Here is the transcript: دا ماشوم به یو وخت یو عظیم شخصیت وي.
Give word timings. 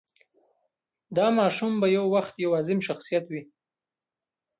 دا 1.15 1.27
ماشوم 1.39 1.73
به 1.81 1.87
یو 1.97 2.05
وخت 2.15 2.33
یو 2.43 2.51
عظیم 2.59 2.79
شخصیت 2.87 3.25
وي. 3.31 3.41